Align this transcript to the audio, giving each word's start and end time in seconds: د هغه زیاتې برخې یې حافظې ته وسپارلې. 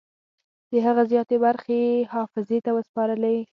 د 0.71 0.73
هغه 0.85 1.03
زیاتې 1.11 1.35
برخې 1.45 1.77
یې 1.85 2.07
حافظې 2.13 2.59
ته 2.65 2.71
وسپارلې. 2.77 3.37